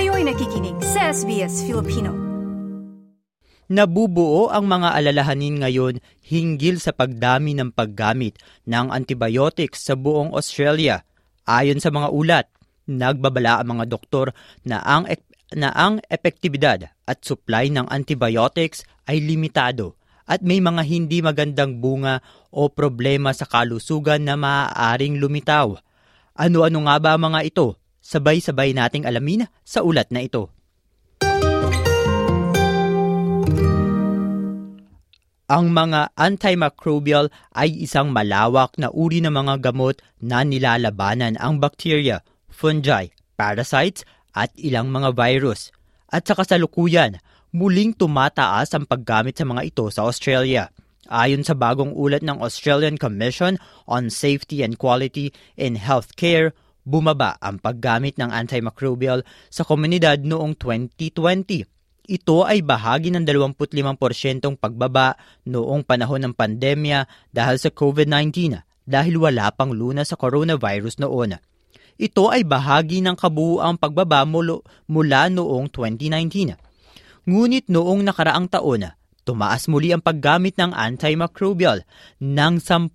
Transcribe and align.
Kayo'y 0.00 0.24
nakikinig 0.24 0.80
sa 0.80 1.12
SBS 1.12 1.60
Filipino. 1.68 2.08
Nabubuo 3.68 4.48
ang 4.48 4.64
mga 4.64 4.96
alalahanin 4.96 5.60
ngayon 5.60 6.00
hinggil 6.24 6.80
sa 6.80 6.96
pagdami 6.96 7.52
ng 7.52 7.68
paggamit 7.68 8.40
ng 8.64 8.96
antibiotics 8.96 9.84
sa 9.84 10.00
buong 10.00 10.32
Australia. 10.32 11.04
Ayon 11.44 11.84
sa 11.84 11.92
mga 11.92 12.16
ulat, 12.16 12.48
nagbabala 12.88 13.60
ang 13.60 13.76
mga 13.76 13.84
doktor 13.92 14.32
na 14.64 14.80
ang, 14.80 15.04
na 15.52 15.68
ang 15.68 16.00
epektibidad 16.08 16.88
at 17.04 17.20
supply 17.20 17.68
ng 17.68 17.84
antibiotics 17.92 18.88
ay 19.04 19.20
limitado 19.20 20.00
at 20.24 20.40
may 20.40 20.64
mga 20.64 20.80
hindi 20.80 21.20
magandang 21.20 21.76
bunga 21.76 22.24
o 22.48 22.72
problema 22.72 23.36
sa 23.36 23.44
kalusugan 23.44 24.24
na 24.24 24.32
maaaring 24.32 25.20
lumitaw. 25.20 25.76
Ano-ano 26.40 26.88
nga 26.88 26.96
ba 26.96 27.20
mga 27.20 27.44
ito? 27.44 27.79
Sabay-sabay 28.00 28.72
nating 28.72 29.04
alamin 29.04 29.44
sa 29.62 29.84
ulat 29.84 30.08
na 30.08 30.24
ito. 30.24 30.48
Ang 35.50 35.74
mga 35.74 36.14
antimicrobial 36.14 37.26
ay 37.58 37.82
isang 37.82 38.14
malawak 38.14 38.78
na 38.78 38.86
uri 38.94 39.18
ng 39.18 39.34
mga 39.34 39.54
gamot 39.58 39.98
na 40.22 40.46
nilalabanan 40.46 41.34
ang 41.42 41.58
bakterya, 41.58 42.22
fungi, 42.46 43.10
parasites 43.34 44.06
at 44.30 44.54
ilang 44.54 44.94
mga 44.94 45.10
virus. 45.10 45.74
At 46.06 46.30
sa 46.30 46.38
kasalukuyan, 46.38 47.18
muling 47.50 47.98
tumataas 47.98 48.70
ang 48.78 48.86
paggamit 48.86 49.42
sa 49.42 49.46
mga 49.46 49.74
ito 49.74 49.90
sa 49.90 50.06
Australia. 50.06 50.70
Ayon 51.10 51.42
sa 51.42 51.58
bagong 51.58 51.98
ulat 51.98 52.22
ng 52.22 52.38
Australian 52.38 52.94
Commission 52.94 53.58
on 53.90 54.06
Safety 54.06 54.62
and 54.62 54.78
Quality 54.78 55.34
in 55.58 55.74
Healthcare, 55.74 56.54
bumaba 56.82 57.36
ang 57.38 57.60
paggamit 57.60 58.16
ng 58.16 58.30
antimicrobial 58.32 59.24
sa 59.52 59.62
komunidad 59.66 60.20
noong 60.24 60.56
2020 60.56 61.80
ito 62.10 62.42
ay 62.42 62.66
bahagi 62.66 63.14
ng 63.14 63.22
25% 63.22 64.58
pagbaba 64.58 65.14
noong 65.46 65.86
panahon 65.86 66.18
ng 66.26 66.34
pandemya 66.34 67.06
dahil 67.30 67.54
sa 67.54 67.70
COVID-19 67.70 68.58
dahil 68.82 69.14
wala 69.14 69.46
pang 69.54 69.70
luna 69.70 70.02
sa 70.02 70.18
coronavirus 70.18 70.98
noon. 70.98 71.38
Ito 72.00 72.34
ay 72.34 72.42
bahagi 72.42 73.06
ng 73.06 73.14
kabuuang 73.14 73.78
pagbaba 73.78 74.26
mula 74.26 75.22
noong 75.30 75.70
2019. 75.70 76.58
Ngunit 77.30 77.70
noong 77.70 78.02
nakaraang 78.02 78.50
taon, 78.50 78.90
tumaas 79.22 79.70
muli 79.70 79.94
ang 79.94 80.02
paggamit 80.02 80.58
ng 80.58 80.74
antimicrobial 80.74 81.86
ng 82.18 82.58
10%. 82.58 82.90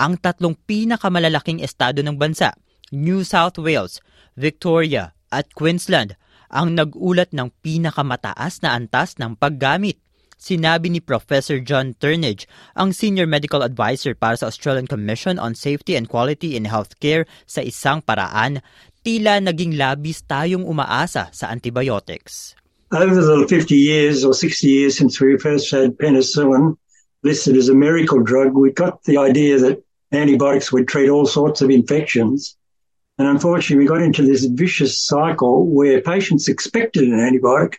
Ang 0.00 0.16
tatlong 0.16 0.56
pinakamalalaking 0.64 1.60
estado 1.60 2.00
ng 2.00 2.16
bansa, 2.16 2.56
New 2.88 3.20
South 3.20 3.60
Wales, 3.60 4.00
Victoria 4.32 5.12
at 5.28 5.52
Queensland 5.52 6.16
ang 6.48 6.72
nag-ulat 6.72 7.36
ng 7.36 7.52
pinakamataas 7.60 8.64
na 8.64 8.72
antas 8.72 9.20
ng 9.20 9.36
paggamit. 9.36 10.00
Sinabi 10.40 10.88
ni 10.88 11.04
Professor 11.04 11.60
John 11.60 11.92
Turnage, 12.00 12.48
ang 12.72 12.96
Senior 12.96 13.28
Medical 13.28 13.60
Advisor 13.60 14.16
para 14.16 14.40
sa 14.40 14.48
Australian 14.48 14.88
Commission 14.88 15.36
on 15.36 15.52
Safety 15.52 16.00
and 16.00 16.08
Quality 16.08 16.56
in 16.56 16.64
Healthcare 16.64 17.28
sa 17.44 17.60
isang 17.60 18.00
paraan, 18.00 18.64
tila 19.04 19.36
naging 19.36 19.76
labis 19.76 20.24
tayong 20.24 20.64
umaasa 20.64 21.28
sa 21.28 21.52
antibiotics. 21.52 22.56
Over 22.88 23.20
the 23.20 23.44
50 23.44 23.76
years 23.76 24.24
or 24.24 24.32
60 24.32 24.64
years 24.64 24.96
since 24.96 25.20
we 25.20 25.36
first 25.36 25.68
had 25.68 26.00
penicillin 26.00 26.80
listed 27.20 27.60
as 27.60 27.68
a 27.68 27.76
miracle 27.76 28.24
drug, 28.24 28.56
we 28.56 28.72
got 28.72 29.04
the 29.04 29.20
idea 29.20 29.60
that 29.60 29.84
antibiotics 30.12 30.74
would 30.74 30.86
treat 30.90 31.08
all 31.08 31.26
sorts 31.26 31.62
of 31.62 31.70
infections. 31.70 32.58
And 33.18 33.28
unfortunately, 33.28 33.84
we 33.84 33.90
got 33.90 34.02
into 34.02 34.24
this 34.24 34.44
vicious 34.48 34.98
cycle 34.98 35.68
where 35.68 36.00
patients 36.00 36.48
expected 36.48 37.04
an 37.06 37.20
antibiotic. 37.20 37.78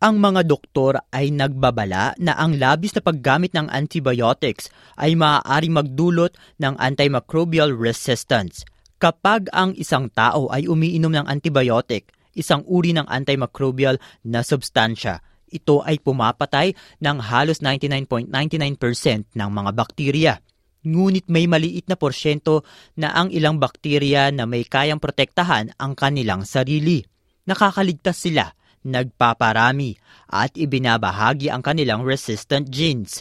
Ang 0.00 0.16
mga 0.16 0.48
doktor 0.48 0.96
ay 1.12 1.28
nagbabala 1.28 2.16
na 2.16 2.32
ang 2.40 2.56
labis 2.56 2.96
na 2.96 3.04
paggamit 3.04 3.52
ng 3.52 3.68
antibiotics 3.68 4.72
ay 4.96 5.12
maaaring 5.12 5.76
magdulot 5.76 6.32
ng 6.56 6.72
antimicrobial 6.80 7.76
resistance. 7.76 8.64
Kapag 8.96 9.52
ang 9.52 9.76
isang 9.76 10.08
tao 10.08 10.48
ay 10.48 10.64
umiinom 10.64 11.12
ng 11.12 11.28
antibiotic, 11.28 12.16
isang 12.32 12.64
uri 12.64 12.96
ng 12.96 13.04
antimicrobial 13.12 14.00
na 14.24 14.40
substansya, 14.40 15.20
ito 15.52 15.84
ay 15.84 16.00
pumapatay 16.00 16.72
ng 17.02 17.16
halos 17.20 17.60
99.99% 17.60 19.36
ng 19.36 19.50
mga 19.52 19.70
bakterya. 19.76 20.34
Ngunit 20.80 21.28
may 21.28 21.44
maliit 21.44 21.92
na 21.92 21.96
porsyento 22.00 22.64
na 22.96 23.12
ang 23.12 23.28
ilang 23.28 23.60
bakterya 23.60 24.32
na 24.32 24.48
may 24.48 24.64
kayang 24.64 24.96
protektahan 24.96 25.76
ang 25.76 25.92
kanilang 25.92 26.48
sarili. 26.48 27.04
Nakakaligtas 27.44 28.16
sila, 28.16 28.56
nagpaparami, 28.88 30.00
at 30.32 30.56
ibinabahagi 30.56 31.52
ang 31.52 31.60
kanilang 31.60 32.00
resistant 32.00 32.72
genes. 32.72 33.20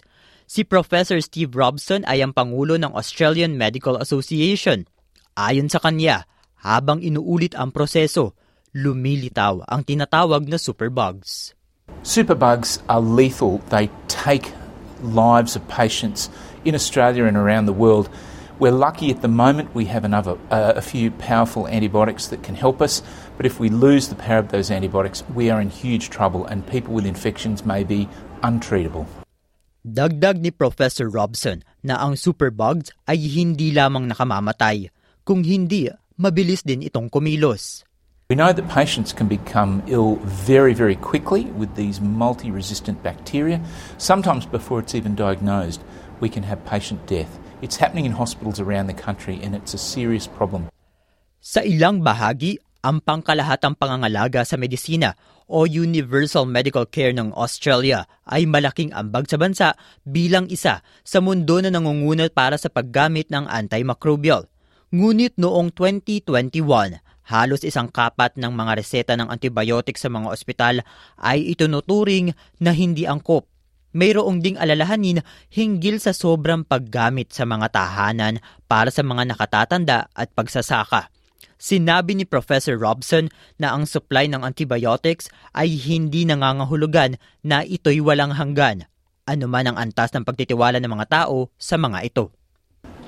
Si 0.50 0.64
Professor 0.64 1.19
Steve 1.19 1.52
Robson 1.52 2.08
ay 2.08 2.24
ang 2.24 2.31
Pangulo 2.31 2.80
ng 2.80 2.96
Australian 2.96 3.59
Medical 3.59 4.00
Association. 4.00 4.88
Ayon 5.36 5.68
sa 5.68 5.84
kanya, 5.84 6.25
habang 6.64 7.03
inuulit 7.03 7.59
ang 7.59 7.75
proseso, 7.75 8.36
lumilitaw 8.72 9.68
ang 9.68 9.84
tinatawag 9.84 10.48
na 10.48 10.56
superbugs. 10.56 11.53
Superbugs 12.08 12.80
are 12.88 13.03
lethal. 13.03 13.59
They 13.68 13.92
take 14.08 14.56
lives 15.03 15.56
of 15.56 15.64
patients 15.68 16.28
in 16.66 16.75
Australia 16.75 17.25
and 17.25 17.38
around 17.38 17.66
the 17.66 17.74
world. 17.74 18.09
We're 18.59 18.75
lucky 18.75 19.08
at 19.09 19.22
the 19.22 19.31
moment 19.31 19.72
we 19.72 19.86
have 19.88 20.03
another, 20.03 20.36
uh, 20.52 20.75
a 20.75 20.84
few 20.84 21.12
powerful 21.16 21.68
antibiotics 21.68 22.28
that 22.28 22.44
can 22.44 22.56
help 22.56 22.81
us, 22.81 23.02
but 23.38 23.46
if 23.46 23.59
we 23.59 23.70
lose 23.70 24.12
the 24.12 24.20
power 24.20 24.44
of 24.44 24.52
those 24.52 24.69
antibiotics, 24.69 25.24
we 25.34 25.50
are 25.50 25.62
in 25.62 25.72
huge 25.72 26.09
trouble 26.12 26.44
and 26.44 26.68
people 26.68 26.94
with 26.94 27.08
infections 27.08 27.64
may 27.64 27.88
be 27.88 28.12
untreatable. 28.44 29.08
Dagdag 29.88 30.44
ni 30.44 30.52
Professor 30.52 31.08
Robson 31.08 31.64
na 31.88 32.03
ang 32.03 32.19
superbugs 32.19 32.92
ay 33.08 33.16
hindi 33.16 33.72
lamang 33.72 34.12
nakamamatay, 34.12 34.92
kung 35.24 35.48
hindi 35.48 35.88
mabilis 36.19 36.68
din 36.68 36.84
itong 36.84 37.08
kumilos. 37.08 37.88
We 38.28 38.36
know 38.36 38.53
that 38.53 38.69
patients 38.69 39.09
can 39.09 39.25
become 39.25 39.81
ill 39.88 40.22
very, 40.22 40.75
very 40.75 40.94
quickly 40.94 41.50
with 41.58 41.74
these 41.74 41.98
multi 41.98 42.52
resistant 42.52 43.02
bacteria. 43.02 43.58
Sometimes 43.98 44.46
before 44.46 44.84
it's 44.84 44.94
even 44.94 45.16
diagnosed, 45.16 45.81
we 46.19 46.30
can 46.30 46.44
have 46.44 46.63
patient 46.68 47.03
death. 47.07 47.40
It's 47.59 47.75
happening 47.75 48.07
in 48.07 48.16
hospitals 48.16 48.59
around 48.59 48.88
the 48.88 48.96
country 48.96 49.40
and 49.44 49.56
it's 49.56 49.75
a 49.75 49.81
serious 49.81 50.28
problem. 50.28 50.72
Sa 51.40 51.63
ilang 51.63 52.03
bahagi, 52.03 52.59
ang 52.80 53.03
pangkalahatang 53.03 53.75
pangangalaga 53.75 54.47
sa 54.47 54.56
medisina 54.56 55.16
o 55.50 55.68
universal 55.68 56.47
medical 56.47 56.88
care 56.88 57.12
ng 57.12 57.35
Australia 57.35 58.07
ay 58.24 58.47
malaking 58.47 58.96
ambag 58.96 59.28
sa 59.28 59.35
bansa 59.35 59.68
bilang 60.07 60.47
isa 60.47 60.80
sa 61.03 61.19
mundo 61.19 61.59
na 61.59 61.74
nangunguna 61.74 62.31
para 62.31 62.56
sa 62.56 62.72
paggamit 62.72 63.28
ng 63.28 63.50
antimicrobial. 63.50 64.47
Ngunit 64.96 65.36
noong 65.36 65.75
2021, 65.75 67.03
halos 67.30 67.62
isang 67.68 67.91
kapat 67.91 68.40
ng 68.40 68.50
mga 68.56 68.72
reseta 68.80 69.13
ng 69.19 69.28
antibiotic 69.28 70.00
sa 70.00 70.09
mga 70.09 70.28
ospital 70.31 70.75
ay 71.19 71.51
itunuturing 71.51 72.34
na 72.57 72.72
hindi 72.74 73.06
angkop. 73.06 73.46
Mayroong 73.90 74.46
ding 74.46 74.54
alalahanin 74.54 75.26
hinggil 75.50 75.98
sa 75.98 76.14
sobrang 76.14 76.62
paggamit 76.62 77.34
sa 77.34 77.42
mga 77.50 77.74
tahanan 77.74 78.38
para 78.70 78.94
sa 78.94 79.02
mga 79.02 79.34
nakatatanda 79.34 80.14
at 80.14 80.30
pagsasaka. 80.38 81.10
Sinabi 81.58 82.16
ni 82.16 82.24
Professor 82.24 82.78
Robson 82.78 83.34
na 83.58 83.74
ang 83.74 83.90
supply 83.90 84.30
ng 84.30 84.46
antibiotics 84.46 85.28
ay 85.58 85.74
hindi 85.74 86.24
nangangahulugan 86.24 87.18
na 87.42 87.66
ito'y 87.66 88.00
walang 88.00 88.38
hanggan, 88.38 88.86
anuman 89.26 89.74
ang 89.74 89.78
antas 89.82 90.14
ng 90.14 90.24
pagtitiwala 90.24 90.78
ng 90.80 90.92
mga 90.94 91.10
tao 91.10 91.50
sa 91.58 91.76
mga 91.76 92.00
ito. 92.06 92.26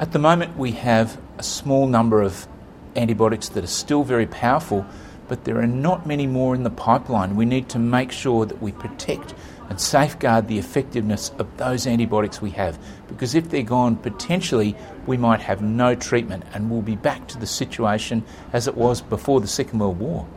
At 0.02 0.18
the 0.18 0.20
moment 0.20 0.58
we 0.58 0.74
have 0.82 1.22
a 1.38 1.46
small 1.46 1.86
number 1.86 2.26
of 2.26 2.50
antibiotics 2.98 3.54
that 3.54 3.64
are 3.64 3.72
still 3.72 4.02
very 4.02 4.26
powerful, 4.28 4.84
but 5.30 5.46
there 5.46 5.62
are 5.62 5.70
not 5.70 6.10
many 6.10 6.28
more 6.28 6.58
in 6.58 6.66
the 6.66 6.74
pipeline. 6.74 7.38
We 7.38 7.46
need 7.46 7.70
to 7.72 7.80
make 7.80 8.12
sure 8.12 8.44
that 8.50 8.60
we 8.60 8.76
protect 8.76 9.38
and 9.72 9.80
safeguard 9.80 10.52
the 10.52 10.60
effectiveness 10.60 11.32
of 11.40 11.48
those 11.56 11.88
antibiotics 11.88 12.44
we 12.44 12.52
have, 12.52 12.76
because 13.08 13.40
if 13.40 13.48
they're 13.48 13.64
gone, 13.64 13.96
potentially 13.96 14.76
we 15.08 15.16
might 15.16 15.40
have 15.40 15.64
no 15.64 15.96
treatment 15.96 16.44
and 16.52 16.68
we'll 16.68 16.84
be 16.84 17.00
back 17.00 17.24
to 17.32 17.40
the 17.40 17.48
situation 17.48 18.20
as 18.52 18.68
it 18.68 18.76
was 18.76 19.00
before 19.00 19.40
the 19.40 19.48
Second 19.48 19.80
World 19.80 19.96
War. 20.04 20.28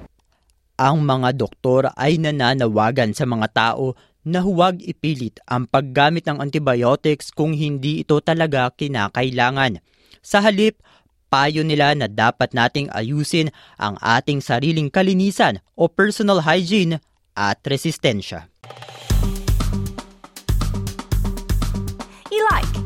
Ang 0.78 1.02
mga 1.02 1.34
doktor 1.34 1.90
ay 1.98 2.14
nananawagan 2.22 3.10
sa 3.10 3.26
mga 3.26 3.50
tao 3.50 3.98
na 4.22 4.38
huwag 4.38 4.78
ipilit 4.86 5.42
ang 5.50 5.66
paggamit 5.66 6.30
ng 6.30 6.38
antibiotics 6.38 7.34
kung 7.34 7.58
hindi 7.58 8.06
ito 8.06 8.22
talaga 8.22 8.70
kinakailangan. 8.70 9.82
Sa 10.22 10.46
halip, 10.46 10.78
payo 11.26 11.66
nila 11.66 11.98
na 11.98 12.06
dapat 12.06 12.54
nating 12.54 12.86
ayusin 12.94 13.50
ang 13.82 13.98
ating 13.98 14.38
sariling 14.38 14.94
kalinisan 14.94 15.58
o 15.74 15.90
personal 15.90 16.46
hygiene 16.46 17.02
at 17.34 17.58
resistensya. 17.66 18.46